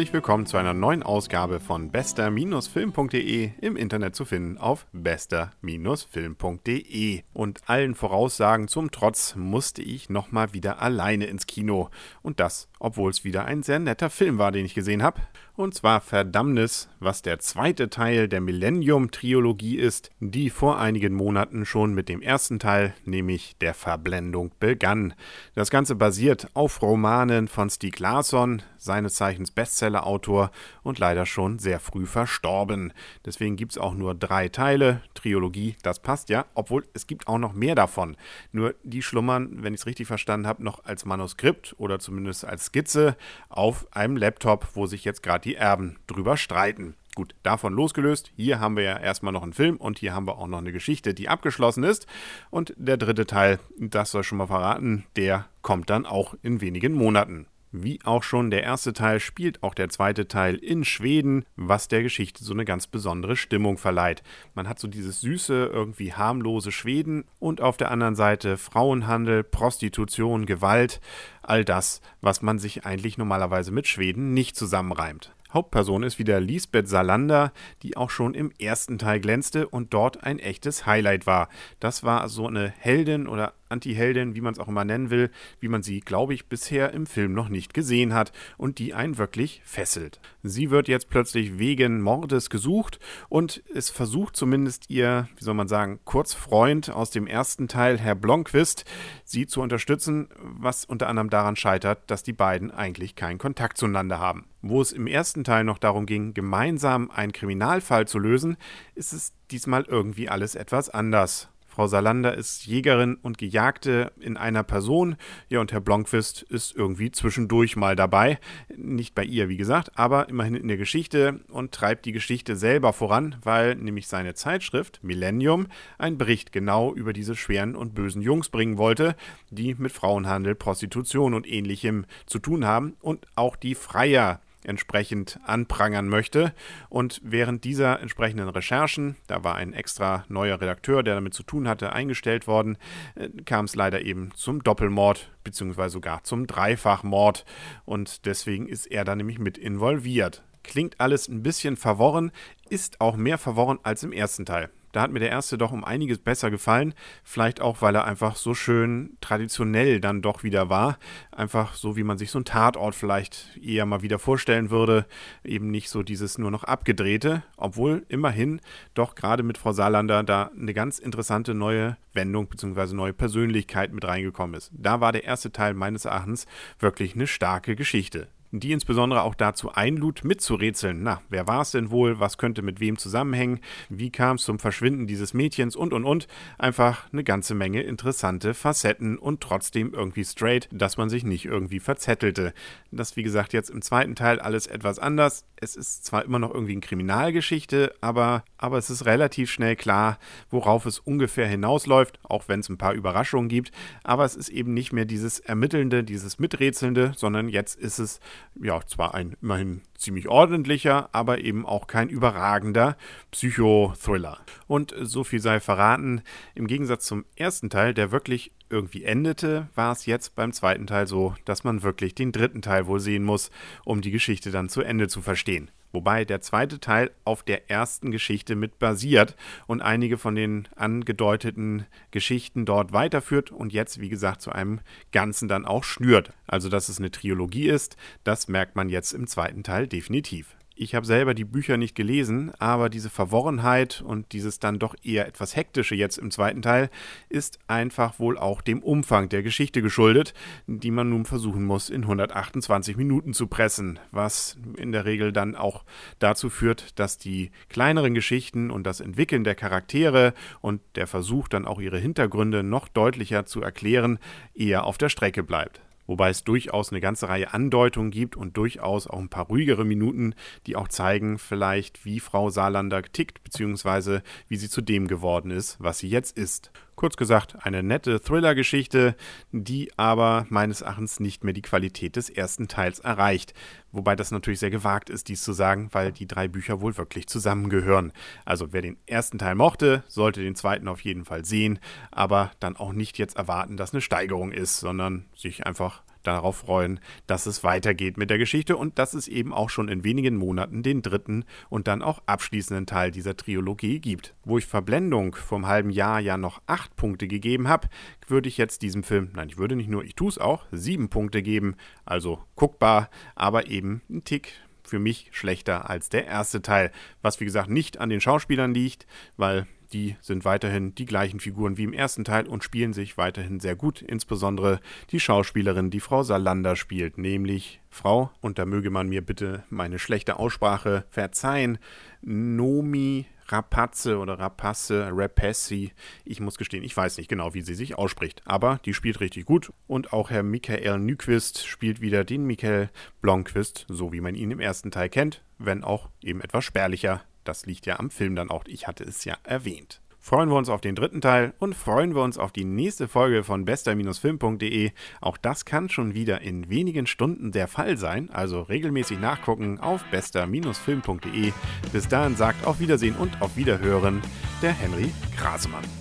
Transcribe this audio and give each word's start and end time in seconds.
herzlich 0.00 0.14
willkommen 0.14 0.46
zu 0.46 0.56
einer 0.56 0.72
neuen 0.72 1.02
Ausgabe 1.02 1.60
von 1.60 1.90
bester-film.de 1.90 3.50
im 3.60 3.76
Internet 3.76 4.16
zu 4.16 4.24
finden 4.24 4.56
auf 4.56 4.86
bester-film.de. 4.94 7.22
Und 7.34 7.60
allen 7.66 7.94
Voraussagen 7.94 8.68
zum 8.68 8.90
Trotz 8.92 9.34
musste 9.36 9.82
ich 9.82 10.08
nochmal 10.08 10.54
wieder 10.54 10.80
alleine 10.80 11.26
ins 11.26 11.46
Kino. 11.46 11.90
Und 12.22 12.40
das, 12.40 12.70
obwohl 12.78 13.10
es 13.10 13.24
wieder 13.24 13.44
ein 13.44 13.62
sehr 13.62 13.78
netter 13.78 14.08
Film 14.08 14.38
war, 14.38 14.52
den 14.52 14.64
ich 14.64 14.72
gesehen 14.72 15.02
habe. 15.02 15.20
Und 15.60 15.74
zwar 15.74 16.00
Verdammnis, 16.00 16.88
was 17.00 17.20
der 17.20 17.38
zweite 17.38 17.90
Teil 17.90 18.28
der 18.28 18.40
Millennium-Triologie 18.40 19.76
ist, 19.76 20.10
die 20.18 20.48
vor 20.48 20.78
einigen 20.78 21.12
Monaten 21.12 21.66
schon 21.66 21.92
mit 21.92 22.08
dem 22.08 22.22
ersten 22.22 22.58
Teil, 22.58 22.94
nämlich 23.04 23.58
der 23.60 23.74
Verblendung, 23.74 24.52
begann. 24.58 25.12
Das 25.54 25.68
Ganze 25.68 25.96
basiert 25.96 26.48
auf 26.54 26.80
Romanen 26.80 27.46
von 27.46 27.68
Stieg 27.68 27.98
Larsson, 27.98 28.62
seines 28.78 29.16
Zeichens 29.16 29.50
Bestsellerautor 29.50 30.50
und 30.82 30.98
leider 30.98 31.26
schon 31.26 31.58
sehr 31.58 31.78
früh 31.78 32.06
verstorben. 32.06 32.94
Deswegen 33.26 33.56
gibt 33.56 33.72
es 33.72 33.78
auch 33.78 33.92
nur 33.92 34.14
drei 34.14 34.48
Teile. 34.48 35.02
Triologie, 35.12 35.76
das 35.82 36.00
passt 36.00 36.30
ja, 36.30 36.46
obwohl 36.54 36.86
es 36.94 37.06
gibt 37.06 37.28
auch 37.28 37.36
noch 37.36 37.52
mehr 37.52 37.74
davon. 37.74 38.16
Nur 38.52 38.74
die 38.82 39.02
schlummern, 39.02 39.62
wenn 39.62 39.74
ich 39.74 39.80
es 39.80 39.86
richtig 39.86 40.06
verstanden 40.06 40.46
habe, 40.46 40.64
noch 40.64 40.84
als 40.84 41.04
Manuskript 41.04 41.74
oder 41.76 41.98
zumindest 41.98 42.46
als 42.46 42.66
Skizze 42.66 43.16
auf 43.50 43.86
einem 43.90 44.16
Laptop, 44.16 44.68
wo 44.72 44.86
sich 44.86 45.04
jetzt 45.04 45.22
gerade 45.22 45.42
die 45.42 45.49
Erben 45.54 45.98
drüber 46.06 46.36
streiten. 46.36 46.94
Gut, 47.16 47.34
davon 47.42 47.74
losgelöst, 47.74 48.32
hier 48.36 48.60
haben 48.60 48.76
wir 48.76 48.84
ja 48.84 48.98
erstmal 48.98 49.32
noch 49.32 49.42
einen 49.42 49.52
Film 49.52 49.76
und 49.76 49.98
hier 49.98 50.14
haben 50.14 50.26
wir 50.26 50.38
auch 50.38 50.46
noch 50.46 50.58
eine 50.58 50.72
Geschichte, 50.72 51.12
die 51.12 51.28
abgeschlossen 51.28 51.82
ist. 51.82 52.06
Und 52.50 52.72
der 52.76 52.96
dritte 52.96 53.26
Teil, 53.26 53.58
das 53.78 54.12
soll 54.12 54.22
schon 54.22 54.38
mal 54.38 54.46
verraten, 54.46 55.04
der 55.16 55.46
kommt 55.60 55.90
dann 55.90 56.06
auch 56.06 56.34
in 56.42 56.60
wenigen 56.60 56.92
Monaten. 56.92 57.46
Wie 57.72 58.00
auch 58.04 58.24
schon 58.24 58.50
der 58.50 58.64
erste 58.64 58.92
Teil 58.92 59.20
spielt 59.20 59.62
auch 59.62 59.74
der 59.74 59.88
zweite 59.88 60.26
Teil 60.26 60.56
in 60.56 60.84
Schweden, 60.84 61.44
was 61.54 61.86
der 61.86 62.02
Geschichte 62.02 62.42
so 62.42 62.52
eine 62.52 62.64
ganz 62.64 62.88
besondere 62.88 63.36
Stimmung 63.36 63.78
verleiht. 63.78 64.24
Man 64.54 64.68
hat 64.68 64.80
so 64.80 64.88
dieses 64.88 65.20
süße, 65.20 65.70
irgendwie 65.72 66.12
harmlose 66.12 66.72
Schweden 66.72 67.24
und 67.38 67.60
auf 67.60 67.76
der 67.76 67.92
anderen 67.92 68.16
Seite 68.16 68.56
Frauenhandel, 68.56 69.44
Prostitution, 69.44 70.46
Gewalt, 70.46 71.00
all 71.42 71.64
das, 71.64 72.00
was 72.20 72.42
man 72.42 72.58
sich 72.58 72.86
eigentlich 72.86 73.18
normalerweise 73.18 73.70
mit 73.70 73.86
Schweden 73.86 74.34
nicht 74.34 74.56
zusammenreimt. 74.56 75.32
Hauptperson 75.52 76.02
ist 76.02 76.18
wieder 76.18 76.40
Lisbeth 76.40 76.88
Salander, 76.88 77.52
die 77.82 77.96
auch 77.96 78.10
schon 78.10 78.34
im 78.34 78.52
ersten 78.58 78.98
Teil 78.98 79.20
glänzte 79.20 79.68
und 79.68 79.92
dort 79.92 80.22
ein 80.24 80.38
echtes 80.38 80.86
Highlight 80.86 81.26
war. 81.26 81.48
Das 81.80 82.02
war 82.04 82.28
so 82.28 82.46
eine 82.46 82.72
Heldin 82.78 83.26
oder 83.26 83.52
Anti-Heldin, 83.70 84.34
wie 84.34 84.40
man 84.40 84.52
es 84.52 84.58
auch 84.58 84.68
immer 84.68 84.84
nennen 84.84 85.10
will, 85.10 85.30
wie 85.60 85.68
man 85.68 85.82
sie, 85.82 86.00
glaube 86.00 86.34
ich, 86.34 86.46
bisher 86.46 86.92
im 86.92 87.06
Film 87.06 87.32
noch 87.32 87.48
nicht 87.48 87.74
gesehen 87.74 88.14
hat 88.14 88.32
und 88.56 88.78
die 88.78 88.94
einen 88.94 89.18
wirklich 89.18 89.62
fesselt. 89.64 90.20
Sie 90.42 90.70
wird 90.70 90.88
jetzt 90.88 91.08
plötzlich 91.08 91.58
wegen 91.58 92.00
Mordes 92.00 92.50
gesucht 92.50 92.98
und 93.28 93.62
es 93.74 93.90
versucht 93.90 94.36
zumindest 94.36 94.90
ihr, 94.90 95.28
wie 95.36 95.44
soll 95.44 95.54
man 95.54 95.68
sagen, 95.68 96.00
Kurzfreund 96.04 96.90
aus 96.90 97.10
dem 97.10 97.26
ersten 97.26 97.68
Teil, 97.68 97.98
Herr 97.98 98.14
Blomqvist, 98.14 98.84
sie 99.24 99.46
zu 99.46 99.60
unterstützen, 99.60 100.28
was 100.40 100.84
unter 100.84 101.08
anderem 101.08 101.30
daran 101.30 101.56
scheitert, 101.56 102.10
dass 102.10 102.22
die 102.22 102.32
beiden 102.32 102.70
eigentlich 102.70 103.16
keinen 103.16 103.38
Kontakt 103.38 103.76
zueinander 103.76 104.18
haben. 104.18 104.46
Wo 104.62 104.80
es 104.80 104.92
im 104.92 105.06
ersten 105.06 105.44
Teil 105.44 105.64
noch 105.64 105.78
darum 105.78 106.06
ging, 106.06 106.34
gemeinsam 106.34 107.10
einen 107.10 107.32
Kriminalfall 107.32 108.06
zu 108.06 108.18
lösen, 108.18 108.56
ist 108.94 109.12
es 109.12 109.32
diesmal 109.50 109.84
irgendwie 109.84 110.28
alles 110.28 110.54
etwas 110.54 110.90
anders. 110.90 111.48
Frau 111.70 111.86
Salander 111.86 112.34
ist 112.34 112.66
Jägerin 112.66 113.14
und 113.14 113.38
Gejagte 113.38 114.10
in 114.18 114.36
einer 114.36 114.64
Person. 114.64 115.14
Ja, 115.48 115.60
und 115.60 115.70
Herr 115.70 115.80
Blomqvist 115.80 116.42
ist 116.42 116.74
irgendwie 116.74 117.12
zwischendurch 117.12 117.76
mal 117.76 117.94
dabei. 117.94 118.40
Nicht 118.76 119.14
bei 119.14 119.22
ihr, 119.22 119.48
wie 119.48 119.56
gesagt, 119.56 119.96
aber 119.96 120.28
immerhin 120.28 120.56
in 120.56 120.66
der 120.66 120.76
Geschichte 120.76 121.40
und 121.48 121.70
treibt 121.70 122.06
die 122.06 122.12
Geschichte 122.12 122.56
selber 122.56 122.92
voran, 122.92 123.36
weil 123.44 123.76
nämlich 123.76 124.08
seine 124.08 124.34
Zeitschrift 124.34 124.98
Millennium 125.04 125.68
einen 125.96 126.18
Bericht 126.18 126.50
genau 126.50 126.92
über 126.92 127.12
diese 127.12 127.36
schweren 127.36 127.76
und 127.76 127.94
bösen 127.94 128.20
Jungs 128.20 128.48
bringen 128.48 128.76
wollte, 128.76 129.14
die 129.50 129.76
mit 129.76 129.92
Frauenhandel, 129.92 130.56
Prostitution 130.56 131.34
und 131.34 131.48
ähnlichem 131.48 132.04
zu 132.26 132.40
tun 132.40 132.64
haben 132.64 132.96
und 133.00 133.28
auch 133.36 133.54
die 133.54 133.76
Freier 133.76 134.40
entsprechend 134.64 135.38
anprangern 135.44 136.08
möchte. 136.08 136.52
Und 136.88 137.20
während 137.24 137.64
dieser 137.64 138.00
entsprechenden 138.00 138.48
Recherchen, 138.48 139.16
da 139.26 139.44
war 139.44 139.54
ein 139.56 139.72
extra 139.72 140.24
neuer 140.28 140.60
Redakteur, 140.60 141.02
der 141.02 141.14
damit 141.14 141.34
zu 141.34 141.42
tun 141.42 141.68
hatte, 141.68 141.92
eingestellt 141.92 142.46
worden, 142.46 142.78
äh, 143.14 143.28
kam 143.44 143.64
es 143.64 143.74
leider 143.74 144.02
eben 144.02 144.30
zum 144.34 144.62
Doppelmord 144.62 145.30
beziehungsweise 145.44 145.94
sogar 145.94 146.24
zum 146.24 146.46
Dreifachmord. 146.46 147.44
Und 147.84 148.26
deswegen 148.26 148.66
ist 148.66 148.86
er 148.86 149.04
da 149.04 149.16
nämlich 149.16 149.38
mit 149.38 149.58
involviert. 149.58 150.42
Klingt 150.62 151.00
alles 151.00 151.28
ein 151.28 151.42
bisschen 151.42 151.76
verworren, 151.76 152.32
ist 152.68 153.00
auch 153.00 153.16
mehr 153.16 153.38
verworren 153.38 153.78
als 153.82 154.02
im 154.02 154.12
ersten 154.12 154.44
Teil. 154.44 154.70
Da 154.92 155.02
hat 155.02 155.12
mir 155.12 155.20
der 155.20 155.30
erste 155.30 155.58
doch 155.58 155.72
um 155.72 155.84
einiges 155.84 156.18
besser 156.18 156.50
gefallen. 156.50 156.94
Vielleicht 157.22 157.60
auch, 157.60 157.82
weil 157.82 157.94
er 157.94 158.04
einfach 158.04 158.36
so 158.36 158.54
schön 158.54 159.16
traditionell 159.20 160.00
dann 160.00 160.22
doch 160.22 160.42
wieder 160.42 160.68
war. 160.68 160.98
Einfach 161.30 161.74
so, 161.74 161.96
wie 161.96 162.02
man 162.02 162.18
sich 162.18 162.30
so 162.30 162.38
einen 162.38 162.44
Tatort 162.44 162.94
vielleicht 162.94 163.58
eher 163.62 163.86
mal 163.86 164.02
wieder 164.02 164.18
vorstellen 164.18 164.70
würde. 164.70 165.06
Eben 165.44 165.70
nicht 165.70 165.90
so 165.90 166.02
dieses 166.02 166.38
nur 166.38 166.50
noch 166.50 166.64
abgedrehte. 166.64 167.42
Obwohl 167.56 168.04
immerhin 168.08 168.60
doch 168.94 169.14
gerade 169.14 169.42
mit 169.42 169.58
Frau 169.58 169.72
Saarlander 169.72 170.22
da 170.22 170.50
eine 170.58 170.74
ganz 170.74 170.98
interessante 170.98 171.54
neue 171.54 171.96
Wendung 172.12 172.48
bzw. 172.48 172.94
neue 172.94 173.12
Persönlichkeit 173.12 173.92
mit 173.92 174.04
reingekommen 174.04 174.56
ist. 174.56 174.72
Da 174.74 175.00
war 175.00 175.12
der 175.12 175.24
erste 175.24 175.52
Teil 175.52 175.74
meines 175.74 176.04
Erachtens 176.04 176.46
wirklich 176.78 177.14
eine 177.14 177.26
starke 177.26 177.76
Geschichte 177.76 178.28
die 178.52 178.72
insbesondere 178.72 179.22
auch 179.22 179.34
dazu 179.34 179.72
einlud, 179.72 180.24
mitzurätseln. 180.24 181.02
Na, 181.02 181.20
wer 181.28 181.46
war 181.46 181.62
es 181.62 181.70
denn 181.70 181.90
wohl? 181.90 182.18
Was 182.18 182.36
könnte 182.36 182.62
mit 182.62 182.80
wem 182.80 182.98
zusammenhängen? 182.98 183.60
Wie 183.88 184.10
kam 184.10 184.36
es 184.36 184.42
zum 184.42 184.58
Verschwinden 184.58 185.06
dieses 185.06 185.34
Mädchens? 185.34 185.76
Und, 185.76 185.92
und, 185.92 186.04
und. 186.04 186.26
Einfach 186.58 187.06
eine 187.12 187.22
ganze 187.22 187.54
Menge 187.54 187.82
interessante 187.82 188.54
Facetten 188.54 189.18
und 189.18 189.40
trotzdem 189.40 189.94
irgendwie 189.94 190.24
straight, 190.24 190.68
dass 190.72 190.96
man 190.96 191.08
sich 191.08 191.22
nicht 191.24 191.44
irgendwie 191.44 191.80
verzettelte. 191.80 192.52
Das, 192.90 193.16
wie 193.16 193.22
gesagt, 193.22 193.52
jetzt 193.52 193.70
im 193.70 193.82
zweiten 193.82 194.16
Teil 194.16 194.40
alles 194.40 194.66
etwas 194.66 194.98
anders. 194.98 195.44
Es 195.56 195.76
ist 195.76 196.04
zwar 196.04 196.24
immer 196.24 196.38
noch 196.38 196.52
irgendwie 196.52 196.72
eine 196.72 196.80
Kriminalgeschichte, 196.80 197.94
aber, 198.00 198.44
aber 198.58 198.78
es 198.78 198.90
ist 198.90 199.06
relativ 199.06 199.50
schnell 199.50 199.76
klar, 199.76 200.18
worauf 200.50 200.86
es 200.86 200.98
ungefähr 200.98 201.46
hinausläuft, 201.46 202.18
auch 202.24 202.48
wenn 202.48 202.60
es 202.60 202.68
ein 202.68 202.78
paar 202.78 202.94
Überraschungen 202.94 203.48
gibt. 203.48 203.70
Aber 204.02 204.24
es 204.24 204.34
ist 204.34 204.48
eben 204.48 204.74
nicht 204.74 204.92
mehr 204.92 205.04
dieses 205.04 205.38
Ermittelnde, 205.38 206.02
dieses 206.02 206.38
Miträtselnde, 206.38 207.12
sondern 207.16 207.48
jetzt 207.48 207.78
ist 207.78 207.98
es 207.98 208.20
ja, 208.60 208.80
zwar 208.86 209.14
ein 209.14 209.36
immerhin 209.40 209.82
ziemlich 209.96 210.28
ordentlicher, 210.28 211.08
aber 211.12 211.40
eben 211.40 211.66
auch 211.66 211.86
kein 211.86 212.08
überragender 212.08 212.96
Psychothriller. 213.30 214.38
Und 214.66 214.94
so 215.00 215.24
viel 215.24 215.40
sei 215.40 215.60
verraten, 215.60 216.22
im 216.54 216.66
Gegensatz 216.66 217.06
zum 217.06 217.24
ersten 217.36 217.70
Teil, 217.70 217.94
der 217.94 218.12
wirklich 218.12 218.52
irgendwie 218.68 219.04
endete, 219.04 219.68
war 219.74 219.92
es 219.92 220.06
jetzt 220.06 220.36
beim 220.36 220.52
zweiten 220.52 220.86
Teil 220.86 221.06
so, 221.06 221.34
dass 221.44 221.64
man 221.64 221.82
wirklich 221.82 222.14
den 222.14 222.32
dritten 222.32 222.62
Teil 222.62 222.86
wohl 222.86 223.00
sehen 223.00 223.24
muss, 223.24 223.50
um 223.84 224.00
die 224.00 224.12
Geschichte 224.12 224.50
dann 224.50 224.68
zu 224.68 224.82
Ende 224.82 225.08
zu 225.08 225.22
verstehen 225.22 225.70
wobei 225.92 226.24
der 226.24 226.40
zweite 226.40 226.80
Teil 226.80 227.10
auf 227.24 227.42
der 227.42 227.70
ersten 227.70 228.10
Geschichte 228.10 228.56
mit 228.56 228.78
basiert 228.78 229.36
und 229.66 229.82
einige 229.82 230.18
von 230.18 230.34
den 230.34 230.68
angedeuteten 230.76 231.86
Geschichten 232.10 232.64
dort 232.64 232.92
weiterführt 232.92 233.50
und 233.50 233.72
jetzt, 233.72 234.00
wie 234.00 234.08
gesagt, 234.08 234.42
zu 234.42 234.52
einem 234.52 234.80
Ganzen 235.12 235.48
dann 235.48 235.66
auch 235.66 235.84
schnürt. 235.84 236.32
Also, 236.46 236.68
dass 236.68 236.88
es 236.88 236.98
eine 236.98 237.10
Trilogie 237.10 237.68
ist, 237.68 237.96
das 238.24 238.48
merkt 238.48 238.76
man 238.76 238.88
jetzt 238.88 239.12
im 239.12 239.26
zweiten 239.26 239.62
Teil 239.62 239.86
definitiv. 239.86 240.56
Ich 240.82 240.94
habe 240.94 241.04
selber 241.04 241.34
die 241.34 241.44
Bücher 241.44 241.76
nicht 241.76 241.94
gelesen, 241.94 242.52
aber 242.58 242.88
diese 242.88 243.10
Verworrenheit 243.10 244.00
und 244.00 244.32
dieses 244.32 244.60
dann 244.60 244.78
doch 244.78 244.94
eher 245.02 245.28
etwas 245.28 245.54
hektische 245.54 245.94
jetzt 245.94 246.16
im 246.16 246.30
zweiten 246.30 246.62
Teil 246.62 246.88
ist 247.28 247.58
einfach 247.68 248.18
wohl 248.18 248.38
auch 248.38 248.62
dem 248.62 248.82
Umfang 248.82 249.28
der 249.28 249.42
Geschichte 249.42 249.82
geschuldet, 249.82 250.32
die 250.66 250.90
man 250.90 251.10
nun 251.10 251.26
versuchen 251.26 251.66
muss, 251.66 251.90
in 251.90 252.04
128 252.04 252.96
Minuten 252.96 253.34
zu 253.34 253.46
pressen, 253.46 253.98
was 254.10 254.56
in 254.78 254.90
der 254.90 255.04
Regel 255.04 255.34
dann 255.34 255.54
auch 255.54 255.84
dazu 256.18 256.48
führt, 256.48 256.98
dass 256.98 257.18
die 257.18 257.50
kleineren 257.68 258.14
Geschichten 258.14 258.70
und 258.70 258.84
das 258.84 259.00
Entwickeln 259.00 259.44
der 259.44 259.56
Charaktere 259.56 260.32
und 260.62 260.80
der 260.94 261.06
Versuch 261.06 261.48
dann 261.48 261.66
auch 261.66 261.82
ihre 261.82 261.98
Hintergründe 261.98 262.62
noch 262.62 262.88
deutlicher 262.88 263.44
zu 263.44 263.60
erklären, 263.60 264.18
eher 264.54 264.84
auf 264.84 264.96
der 264.96 265.10
Strecke 265.10 265.42
bleibt 265.42 265.82
wobei 266.10 266.30
es 266.30 266.42
durchaus 266.42 266.90
eine 266.90 267.00
ganze 267.00 267.28
Reihe 267.28 267.54
Andeutungen 267.54 268.10
gibt 268.10 268.36
und 268.36 268.56
durchaus 268.56 269.06
auch 269.06 269.20
ein 269.20 269.28
paar 269.28 269.46
ruhigere 269.46 269.84
Minuten, 269.84 270.34
die 270.66 270.74
auch 270.74 270.88
zeigen 270.88 271.38
vielleicht, 271.38 272.04
wie 272.04 272.18
Frau 272.18 272.50
Saarlander 272.50 273.02
tickt, 273.02 273.44
beziehungsweise 273.44 274.22
wie 274.48 274.56
sie 274.56 274.68
zu 274.68 274.80
dem 274.80 275.06
geworden 275.06 275.52
ist, 275.52 275.76
was 275.78 275.98
sie 275.98 276.08
jetzt 276.08 276.36
ist. 276.36 276.72
Kurz 276.96 277.16
gesagt, 277.16 277.64
eine 277.64 277.82
nette 277.82 278.20
Thriller-Geschichte, 278.20 279.14
die 279.52 279.90
aber 279.96 280.46
meines 280.50 280.82
Erachtens 280.82 281.20
nicht 281.20 281.44
mehr 281.44 281.54
die 281.54 281.62
Qualität 281.62 282.16
des 282.16 282.28
ersten 282.28 282.68
Teils 282.68 282.98
erreicht. 282.98 283.54
Wobei 283.92 284.16
das 284.16 284.30
natürlich 284.30 284.60
sehr 284.60 284.70
gewagt 284.70 285.10
ist, 285.10 285.28
dies 285.28 285.42
zu 285.42 285.52
sagen, 285.52 285.88
weil 285.92 286.12
die 286.12 286.26
drei 286.26 286.48
Bücher 286.48 286.80
wohl 286.80 286.96
wirklich 286.96 287.26
zusammengehören. 287.26 288.12
Also 288.44 288.72
wer 288.72 288.82
den 288.82 288.96
ersten 289.06 289.38
Teil 289.38 289.54
mochte, 289.54 290.04
sollte 290.06 290.42
den 290.42 290.54
zweiten 290.54 290.88
auf 290.88 291.00
jeden 291.00 291.24
Fall 291.24 291.44
sehen, 291.44 291.78
aber 292.10 292.52
dann 292.60 292.76
auch 292.76 292.92
nicht 292.92 293.18
jetzt 293.18 293.36
erwarten, 293.36 293.76
dass 293.76 293.92
eine 293.92 294.00
Steigerung 294.00 294.52
ist, 294.52 294.78
sondern 294.78 295.26
sich 295.34 295.66
einfach 295.66 296.02
darauf 296.22 296.58
freuen, 296.58 297.00
dass 297.26 297.46
es 297.46 297.64
weitergeht 297.64 298.16
mit 298.16 298.30
der 298.30 298.38
Geschichte 298.38 298.76
und 298.76 298.98
dass 298.98 299.14
es 299.14 299.28
eben 299.28 299.52
auch 299.52 299.70
schon 299.70 299.88
in 299.88 300.04
wenigen 300.04 300.36
Monaten 300.36 300.82
den 300.82 301.02
dritten 301.02 301.44
und 301.68 301.88
dann 301.88 302.02
auch 302.02 302.22
abschließenden 302.26 302.86
Teil 302.86 303.10
dieser 303.10 303.36
Trilogie 303.36 304.00
gibt. 304.00 304.34
Wo 304.44 304.58
ich 304.58 304.66
Verblendung 304.66 305.34
vom 305.34 305.66
halben 305.66 305.90
Jahr 305.90 306.20
ja 306.20 306.36
noch 306.36 306.60
acht 306.66 306.96
Punkte 306.96 307.28
gegeben 307.28 307.68
habe, 307.68 307.88
würde 308.26 308.48
ich 308.48 308.58
jetzt 308.58 308.82
diesem 308.82 309.02
Film, 309.02 309.30
nein, 309.34 309.48
ich 309.48 309.58
würde 309.58 309.76
nicht 309.76 309.90
nur, 309.90 310.04
ich 310.04 310.14
tue 310.14 310.28
es 310.28 310.38
auch, 310.38 310.66
sieben 310.70 311.08
Punkte 311.08 311.42
geben, 311.42 311.76
also 312.04 312.42
guckbar, 312.56 313.10
aber 313.34 313.68
eben 313.68 314.02
ein 314.10 314.24
Tick 314.24 314.52
für 314.82 314.98
mich 314.98 315.28
schlechter 315.30 315.88
als 315.88 316.08
der 316.08 316.26
erste 316.26 316.62
Teil, 316.62 316.90
was 317.22 317.40
wie 317.40 317.44
gesagt 317.44 317.70
nicht 317.70 317.98
an 317.98 318.10
den 318.10 318.20
Schauspielern 318.20 318.74
liegt, 318.74 319.06
weil 319.36 319.66
die 319.92 320.16
sind 320.20 320.44
weiterhin 320.44 320.94
die 320.94 321.04
gleichen 321.04 321.40
Figuren 321.40 321.76
wie 321.76 321.84
im 321.84 321.92
ersten 321.92 322.24
Teil 322.24 322.46
und 322.46 322.64
spielen 322.64 322.92
sich 322.92 323.16
weiterhin 323.16 323.60
sehr 323.60 323.76
gut. 323.76 324.02
Insbesondere 324.02 324.80
die 325.10 325.20
Schauspielerin, 325.20 325.90
die 325.90 326.00
Frau 326.00 326.22
Salander 326.22 326.76
spielt, 326.76 327.18
nämlich 327.18 327.80
Frau, 327.90 328.30
und 328.40 328.58
da 328.58 328.66
möge 328.66 328.90
man 328.90 329.08
mir 329.08 329.20
bitte 329.20 329.64
meine 329.68 329.98
schlechte 329.98 330.38
Aussprache 330.38 331.04
verzeihen, 331.10 331.78
Nomi 332.22 333.26
Rapazze 333.50 334.18
oder 334.18 334.38
Rapace, 334.38 334.92
Rapessi. 334.92 335.92
Ich 336.24 336.40
muss 336.40 336.58
gestehen, 336.58 336.84
ich 336.84 336.96
weiß 336.96 337.18
nicht 337.18 337.28
genau, 337.28 337.54
wie 337.54 337.62
sie 337.62 337.74
sich 337.74 337.98
ausspricht. 337.98 338.42
Aber 338.44 338.80
die 338.84 338.94
spielt 338.94 339.20
richtig 339.20 339.44
gut. 339.44 339.72
Und 339.86 340.12
auch 340.12 340.30
Herr 340.30 340.42
Michael 340.42 340.98
Nyquist 340.98 341.66
spielt 341.66 342.00
wieder 342.00 342.24
den 342.24 342.44
Michael 342.44 342.90
Blomqvist, 343.22 343.86
so 343.88 344.12
wie 344.12 344.20
man 344.20 344.34
ihn 344.34 344.50
im 344.50 344.60
ersten 344.60 344.90
Teil 344.90 345.08
kennt, 345.08 345.42
wenn 345.58 345.84
auch 345.84 346.08
eben 346.22 346.40
etwas 346.40 346.64
spärlicher 346.64 347.22
das 347.44 347.66
liegt 347.66 347.86
ja 347.86 347.98
am 347.98 348.10
Film 348.10 348.36
dann 348.36 348.50
auch. 348.50 348.64
Ich 348.66 348.86
hatte 348.86 349.04
es 349.04 349.24
ja 349.24 349.36
erwähnt. 349.44 350.00
Freuen 350.22 350.50
wir 350.50 350.56
uns 350.56 350.68
auf 350.68 350.82
den 350.82 350.94
dritten 350.94 351.22
Teil 351.22 351.54
und 351.58 351.74
freuen 351.74 352.14
wir 352.14 352.22
uns 352.22 352.36
auf 352.36 352.52
die 352.52 352.64
nächste 352.64 353.08
Folge 353.08 353.42
von 353.42 353.64
bester-film.de. 353.64 354.90
Auch 355.22 355.38
das 355.38 355.64
kann 355.64 355.88
schon 355.88 356.12
wieder 356.12 356.42
in 356.42 356.68
wenigen 356.68 357.06
Stunden 357.06 357.52
der 357.52 357.68
Fall 357.68 357.96
sein, 357.96 358.28
also 358.30 358.60
regelmäßig 358.60 359.18
nachgucken 359.18 359.80
auf 359.80 360.04
bester-film.de. 360.10 361.52
Bis 361.92 362.08
dahin 362.08 362.36
sagt 362.36 362.66
auf 362.66 362.80
Wiedersehen 362.80 363.16
und 363.16 363.40
auf 363.40 363.56
Wiederhören 363.56 364.20
der 364.60 364.72
Henry 364.72 365.10
Grasemann. 365.38 365.99